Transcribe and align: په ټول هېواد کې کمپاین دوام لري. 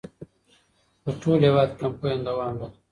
په 1.03 1.09
ټول 1.21 1.39
هېواد 1.47 1.69
کې 1.73 1.79
کمپاین 1.81 2.19
دوام 2.27 2.53
لري. 2.61 2.77